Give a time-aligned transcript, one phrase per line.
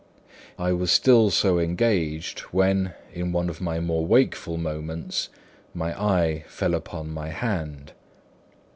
[0.57, 5.29] I was still so engaged when, in one of my more wakeful moments,
[5.75, 7.91] my eyes fell upon my hand.